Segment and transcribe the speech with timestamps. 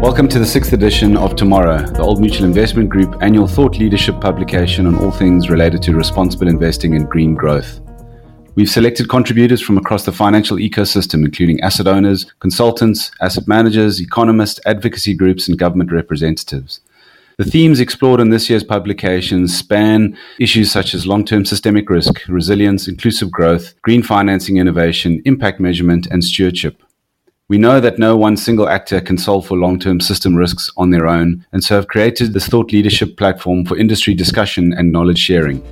[0.00, 4.20] Welcome to the sixth edition of Tomorrow, the Old Mutual Investment Group annual thought leadership
[4.20, 7.80] publication on all things related to responsible investing and green growth.
[8.54, 14.60] We've selected contributors from across the financial ecosystem, including asset owners, consultants, asset managers, economists,
[14.66, 16.80] advocacy groups, and government representatives.
[17.36, 22.20] The themes explored in this year's publications span issues such as long term systemic risk,
[22.28, 26.84] resilience, inclusive growth, green financing innovation, impact measurement, and stewardship.
[27.50, 30.90] We know that no one single actor can solve for long term system risks on
[30.90, 35.16] their own, and so have created this thought leadership platform for industry discussion and knowledge
[35.16, 35.62] sharing.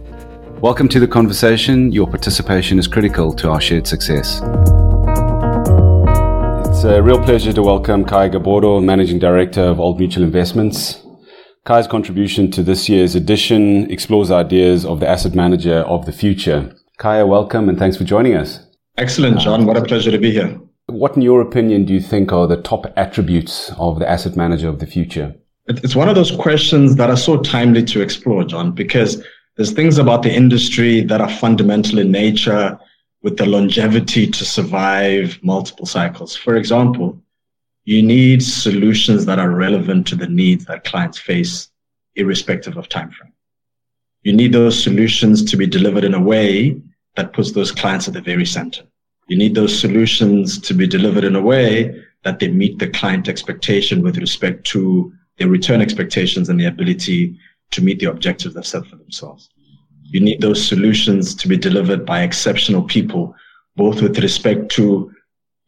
[0.62, 1.92] Welcome to the conversation.
[1.92, 4.40] Your participation is critical to our shared success.
[6.66, 11.04] It's a real pleasure to welcome Kai Gobodo, Managing Director of Old Mutual Investments.
[11.66, 16.74] Kai's contribution to this year's edition explores ideas of the asset manager of the future.
[16.98, 18.60] Khaya, welcome and thanks for joining us.
[18.96, 19.66] Excellent, John.
[19.66, 20.58] What a pleasure to be here.
[20.88, 24.68] What, in your opinion, do you think are the top attributes of the asset manager
[24.68, 25.34] of the future?
[25.66, 29.20] It's one of those questions that are so timely to explore, John, because
[29.56, 32.78] there's things about the industry that are fundamental in nature
[33.22, 36.36] with the longevity to survive multiple cycles.
[36.36, 37.20] For example,
[37.84, 41.68] you need solutions that are relevant to the needs that clients face,
[42.14, 43.32] irrespective of time frame.
[44.22, 46.80] You need those solutions to be delivered in a way
[47.16, 48.82] that puts those clients at the very center.
[49.26, 53.28] You need those solutions to be delivered in a way that they meet the client
[53.28, 57.38] expectation with respect to their return expectations and the ability
[57.72, 59.48] to meet the objectives they've set for themselves.
[60.04, 63.34] You need those solutions to be delivered by exceptional people,
[63.74, 65.12] both with respect to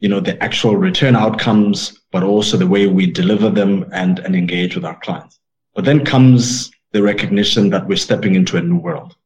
[0.00, 4.36] you know, the actual return outcomes, but also the way we deliver them and, and
[4.36, 5.40] engage with our clients.
[5.74, 9.16] But then comes the recognition that we're stepping into a new world.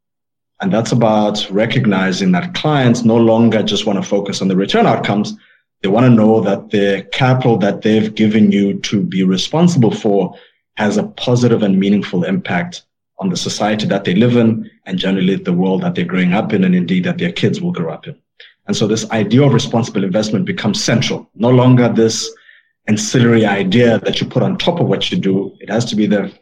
[0.62, 4.86] And that's about recognizing that clients no longer just want to focus on the return
[4.86, 5.34] outcomes.
[5.82, 10.38] They want to know that the capital that they've given you to be responsible for
[10.76, 12.84] has a positive and meaningful impact
[13.18, 16.52] on the society that they live in and generally the world that they're growing up
[16.52, 18.16] in and indeed that their kids will grow up in.
[18.68, 21.28] And so this idea of responsible investment becomes central.
[21.34, 22.32] No longer this
[22.86, 25.56] ancillary idea that you put on top of what you do.
[25.58, 26.32] It has to be the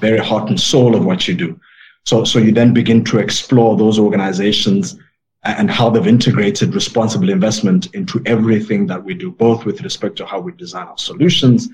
[0.00, 1.60] very heart and soul of what you do.
[2.04, 4.98] So, so you then begin to explore those organizations
[5.44, 10.26] and how they've integrated responsible investment into everything that we do, both with respect to
[10.26, 11.68] how we design our solutions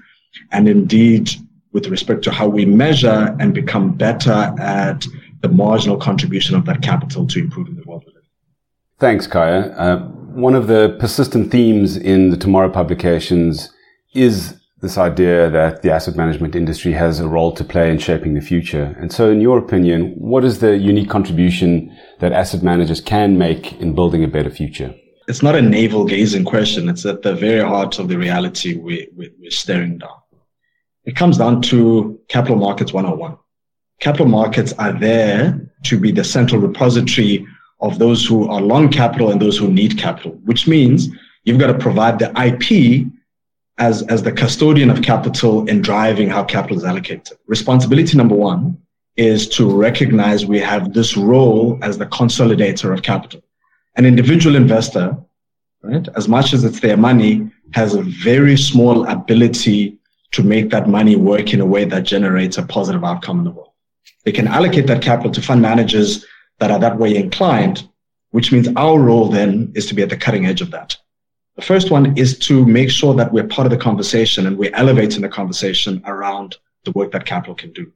[0.51, 1.31] and indeed
[1.73, 5.07] with respect to how we measure and become better at
[5.41, 8.05] the marginal contribution of that capital to improving the world.
[8.99, 9.75] Thanks, Khaya.
[9.77, 9.99] Uh,
[10.35, 13.71] one of the persistent themes in the Tomorrow publications
[14.15, 18.35] is this idea that the asset management industry has a role to play in shaping
[18.35, 18.95] the future.
[19.01, 21.91] And so, in your opinion, what is the unique contribution
[22.21, 24.95] that asset managers can make in building a better future?
[25.27, 26.91] It's not a navel gazing question.
[26.91, 30.19] It's at the very heart of the reality we, we, we're staring down.
[31.05, 33.39] It comes down to capital markets 101.
[34.01, 37.47] Capital markets are there to be the central repository
[37.81, 41.09] of those who are long capital and those who need capital, which means
[41.45, 43.07] you've got to provide the IP
[43.79, 47.37] as, as the custodian of capital in driving how capital is allocated.
[47.47, 48.79] Responsibility number one
[49.17, 53.43] is to recognize we have this role as the consolidator of capital.
[53.97, 55.17] An individual investor,
[55.83, 59.99] right, as much as it's their money, has a very small ability
[60.33, 63.51] to make that money work in a way that generates a positive outcome in the
[63.53, 63.71] world.
[64.25, 66.25] They can allocate that capital to fund managers
[66.59, 67.89] that are that way inclined,
[68.31, 70.97] which means our role then is to be at the cutting edge of that.
[71.57, 74.75] The first one is to make sure that we're part of the conversation and we're
[74.75, 77.93] elevating the conversation around the work that capital can do.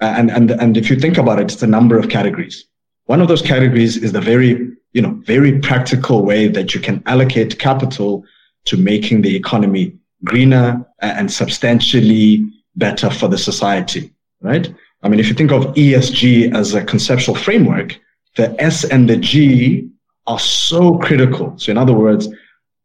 [0.00, 2.64] Uh, and, and, and if you think about it, it's a number of categories.
[3.06, 7.02] One of those categories is the very, you know, very practical way that you can
[7.06, 8.24] allocate capital
[8.66, 9.94] to making the economy
[10.24, 12.44] greener and substantially
[12.76, 14.72] better for the society, right?
[15.02, 17.98] I mean, if you think of ESG as a conceptual framework,
[18.36, 19.88] the S and the G
[20.26, 21.56] are so critical.
[21.58, 22.28] So in other words,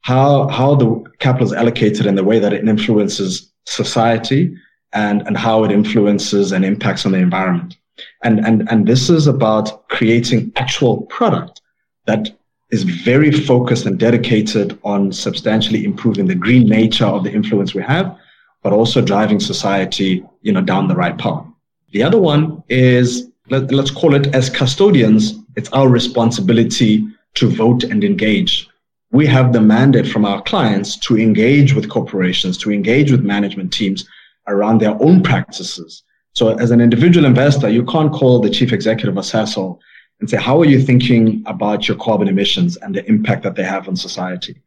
[0.04, 4.56] how, how the capital is allocated and the way that it influences society
[4.94, 7.78] and, and how it influences and impacts on the environment.
[8.24, 11.62] And, and, and this is about creating actual product
[12.06, 12.36] that
[12.72, 17.84] is very focused and dedicated on substantially improving the green nature of the influence we
[17.84, 18.18] have,
[18.62, 21.46] but also driving society, you know, down the right path.
[21.92, 27.06] The other one is let, us call it as custodians, it's our responsibility
[27.36, 28.68] to vote and engage.
[29.14, 33.72] We have the mandate from our clients to engage with corporations, to engage with management
[33.72, 34.06] teams
[34.48, 36.04] around their own practices.
[36.34, 39.80] So as an individual investor, you can't call the chief executive of
[40.20, 43.64] and say, how are you thinking about your carbon emissions and the impact that they
[43.64, 44.60] have on society?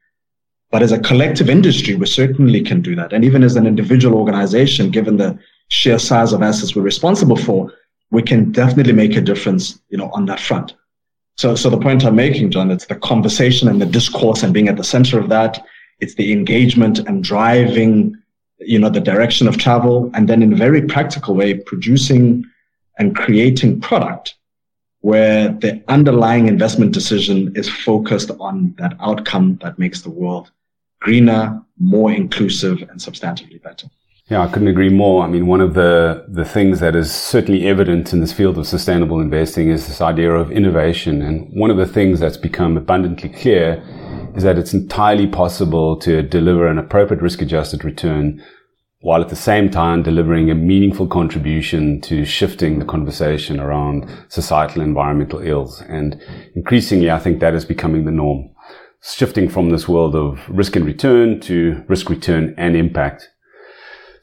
[0.71, 3.13] But as a collective industry, we certainly can do that.
[3.13, 5.39] And even as an individual organization, given the
[5.69, 7.73] sheer size of assets we're responsible for,
[8.13, 10.75] we can definitely make a difference, you know, on that front.
[11.37, 14.69] So, so the point I'm making, John, it's the conversation and the discourse and being
[14.69, 15.63] at the center of that.
[16.01, 18.17] It's the engagement and driving,
[18.59, 20.11] you know, the direction of travel.
[20.15, 22.45] And then in a very practical way, producing
[22.99, 24.35] and creating product
[25.01, 30.51] where the underlying investment decision is focused on that outcome that makes the world
[31.01, 33.89] greener, more inclusive, and substantively better.
[34.29, 35.23] Yeah, I couldn't agree more.
[35.23, 38.67] I mean, one of the, the things that is certainly evident in this field of
[38.67, 41.23] sustainable investing is this idea of innovation.
[41.23, 43.81] And one of the things that's become abundantly clear
[44.35, 48.43] is that it's entirely possible to deliver an appropriate risk adjusted return
[48.99, 54.83] while at the same time delivering a meaningful contribution to shifting the conversation around societal
[54.83, 55.81] environmental ills.
[55.83, 56.21] And
[56.57, 58.51] increasingly, I think that is becoming the norm.
[59.01, 63.31] Shifting from this world of risk and return to risk return and impact.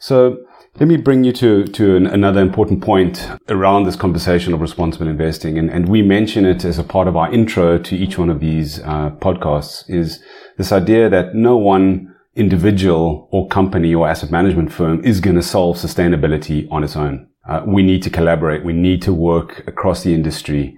[0.03, 0.39] So
[0.81, 5.07] let me bring you to, to an, another important point around this conversation of responsible
[5.07, 5.57] investing.
[5.57, 8.41] And, and we mention it as a part of our intro to each one of
[8.41, 10.21] these uh, podcasts is
[10.57, 15.41] this idea that no one individual or company or asset management firm is going to
[15.41, 17.29] solve sustainability on its own.
[17.47, 18.65] Uh, we need to collaborate.
[18.65, 20.77] We need to work across the industry.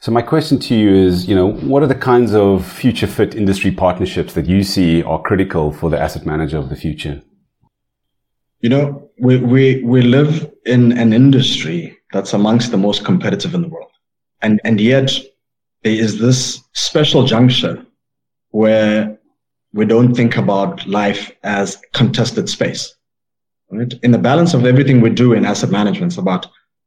[0.00, 3.36] So my question to you is, you know, what are the kinds of future fit
[3.36, 7.22] industry partnerships that you see are critical for the asset manager of the future?
[8.64, 13.60] You know, we, we, we live in an industry that's amongst the most competitive in
[13.60, 13.90] the world.
[14.40, 15.12] And, and yet
[15.82, 17.84] there is this special juncture
[18.52, 19.18] where
[19.74, 22.94] we don't think about life as contested space.
[23.70, 23.92] Right?
[24.02, 26.46] In the balance of everything we do in asset management, it's about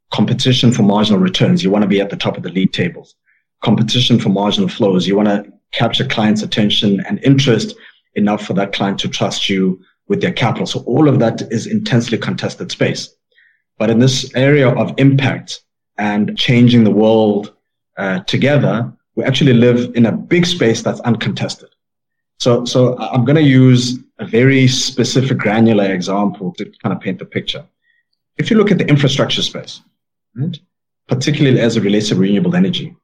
[0.10, 1.64] competition for marginal returns.
[1.64, 3.14] You want to be at the top of the league tables.
[3.64, 5.06] Competition for marginal flows.
[5.06, 7.76] You want to capture clients' attention and interest
[8.16, 10.66] enough for that client to trust you with their capital.
[10.66, 13.14] So all of that is intensely contested space.
[13.78, 15.62] But in this area of impact
[15.98, 17.54] and changing the world
[17.98, 21.70] uh, together, we actually live in a big space that's uncontested.
[22.40, 27.20] So, so I'm going to use a very specific granular example to kind of paint
[27.20, 27.66] the picture.
[28.38, 29.82] If you look at the infrastructure space,
[30.36, 30.58] right,
[31.08, 32.96] particularly as it relates to renewable energy,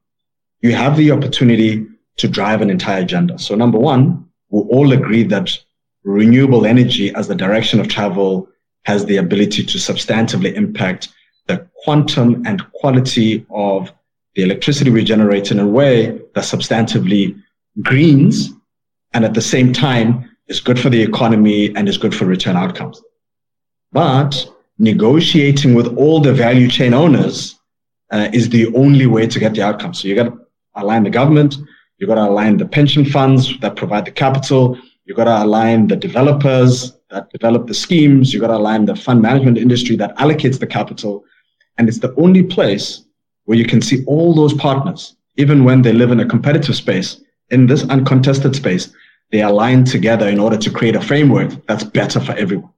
[0.60, 1.86] you have the opportunity
[2.16, 3.38] to drive an entire agenda.
[3.38, 5.50] So number one, we all agree that
[6.04, 8.48] renewable energy as the direction of travel
[8.84, 11.08] has the ability to substantively impact
[11.46, 13.92] the quantum and quality of
[14.34, 17.40] the electricity we generate in a way that substantively
[17.82, 18.50] greens
[19.12, 22.56] and at the same time is good for the economy and is good for return
[22.56, 23.00] outcomes.
[23.92, 24.46] But
[24.78, 27.54] negotiating with all the value chain owners
[28.10, 29.94] uh, is the only way to get the outcome.
[29.94, 30.38] So you got to
[30.74, 31.56] align the government,
[31.98, 35.88] you got to align the pension funds that provide the capital, you got to align
[35.88, 38.32] the developers that develop the schemes.
[38.32, 41.24] You've got to align the fund management industry that allocates the capital.
[41.76, 43.04] And it's the only place
[43.44, 47.20] where you can see all those partners, even when they live in a competitive space,
[47.50, 48.92] in this uncontested space,
[49.30, 52.70] they align together in order to create a framework that's better for everyone.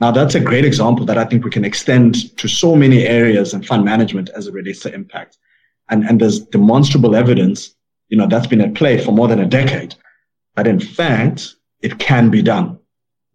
[0.00, 3.54] Now, that's a great example that I think we can extend to so many areas
[3.54, 5.38] in fund management as it relates to impact.
[5.88, 7.74] And, and there's demonstrable evidence,
[8.08, 9.94] you know, that's been at play for more than a decade.
[10.54, 12.78] But in fact, it can be done.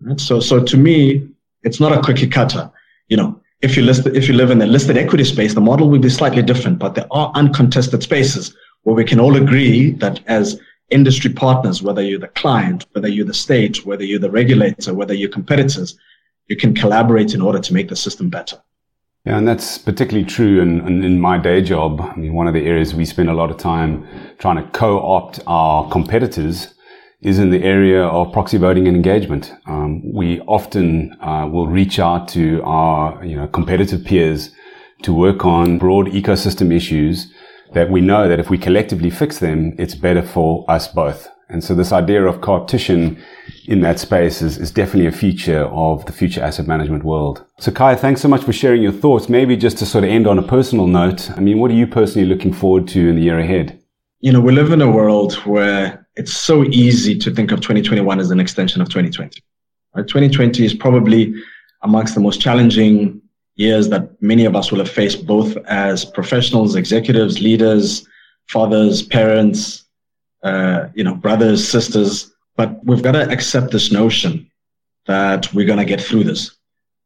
[0.01, 0.19] Right?
[0.19, 1.27] So, so to me,
[1.63, 2.69] it's not a cookie cutter.
[3.07, 5.89] You know, if you list, if you live in the listed equity space, the model
[5.89, 10.21] will be slightly different, but there are uncontested spaces where we can all agree that
[10.27, 10.59] as
[10.89, 15.13] industry partners, whether you're the client, whether you're the state, whether you're the regulator, whether
[15.13, 15.97] you're competitors,
[16.47, 18.57] you can collaborate in order to make the system better.
[19.25, 22.01] Yeah, and that's particularly true in, in, in, my day job.
[22.01, 24.07] I mean, one of the areas we spend a lot of time
[24.39, 26.73] trying to co-opt our competitors
[27.21, 29.53] is in the area of proxy voting and engagement.
[29.65, 34.51] Um, we often uh, will reach out to our you know competitive peers
[35.03, 37.31] to work on broad ecosystem issues
[37.73, 41.27] that we know that if we collectively fix them, it's better for us both.
[41.49, 43.21] And so this idea of co-opetition
[43.65, 47.43] in that space is, is definitely a feature of the future asset management world.
[47.59, 49.29] So Kai, thanks so much for sharing your thoughts.
[49.29, 51.87] Maybe just to sort of end on a personal note, I mean, what are you
[51.87, 53.79] personally looking forward to in the year ahead?
[54.19, 58.19] You know, we live in a world where it's so easy to think of 2021
[58.19, 59.41] as an extension of 2020.
[59.95, 60.07] Right?
[60.07, 61.33] 2020 is probably
[61.81, 63.21] amongst the most challenging
[63.55, 68.07] years that many of us will have faced, both as professionals, executives, leaders,
[68.47, 69.85] fathers, parents,
[70.43, 72.31] uh, you know, brothers, sisters.
[72.55, 74.49] But we've got to accept this notion
[75.07, 76.55] that we're going to get through this,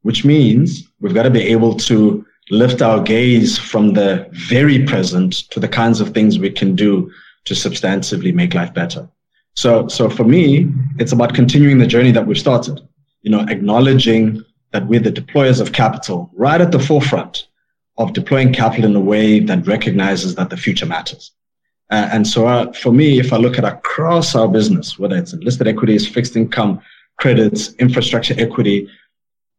[0.01, 5.33] which means we've got to be able to lift our gaze from the very present
[5.51, 7.11] to the kinds of things we can do
[7.45, 9.09] to substantively make life better.
[9.55, 12.79] So, so for me, it's about continuing the journey that we've started.
[13.21, 17.47] You know, acknowledging that we're the deployers of capital right at the forefront
[17.97, 21.31] of deploying capital in a way that recognizes that the future matters.
[21.91, 25.33] Uh, and so uh, for me, if I look at across our business, whether it's
[25.33, 26.81] listed equities, fixed income,
[27.19, 28.89] credits, infrastructure equity,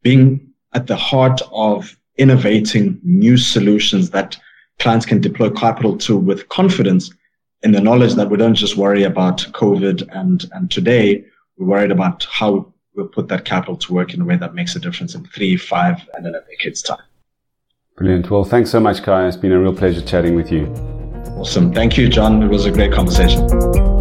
[0.02, 4.36] being at the heart of innovating new solutions that
[4.80, 7.10] clients can deploy capital to with confidence
[7.64, 11.24] in the knowledge that we don't just worry about COVID and, and today,
[11.56, 14.76] we're worried about how we'll put that capital to work in a way that makes
[14.76, 17.02] a difference in three, five, and in a decade's time.
[17.96, 18.30] Brilliant.
[18.30, 19.26] Well, thanks so much, Kai.
[19.26, 20.66] It's been a real pleasure chatting with you.
[21.38, 21.72] Awesome.
[21.72, 22.42] Thank you, John.
[22.42, 23.93] It was a great conversation.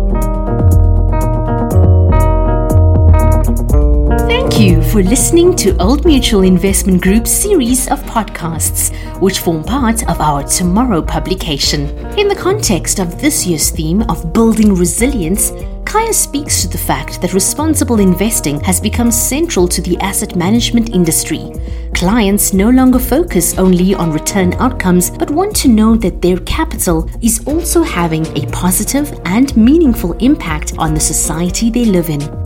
[4.64, 10.22] You for listening to Old Mutual Investment Group's series of podcasts, which form part of
[10.22, 11.82] our Tomorrow publication.
[12.18, 15.52] In the context of this year's theme of building resilience,
[15.84, 20.92] Khaya speaks to the fact that responsible investing has become central to the asset management
[20.92, 21.52] industry.
[21.94, 27.10] Clients no longer focus only on return outcomes but want to know that their capital
[27.22, 32.43] is also having a positive and meaningful impact on the society they live in.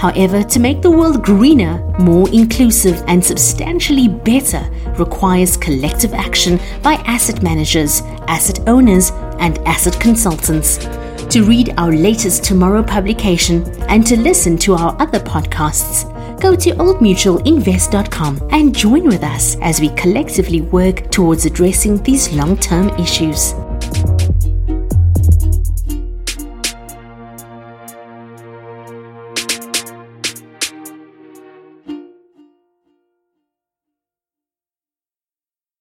[0.00, 4.66] However, to make the world greener, more inclusive, and substantially better
[4.98, 10.78] requires collective action by asset managers, asset owners, and asset consultants.
[11.28, 16.08] To read our latest Tomorrow publication and to listen to our other podcasts,
[16.40, 22.56] go to oldmutualinvest.com and join with us as we collectively work towards addressing these long
[22.56, 23.52] term issues.